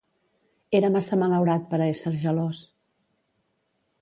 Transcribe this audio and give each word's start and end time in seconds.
Era 0.79 0.89
massa 0.95 1.19
malaurat 1.25 1.69
per 1.75 1.81
a 1.81 1.91
ésser 1.97 2.15
gelós. 2.25 2.63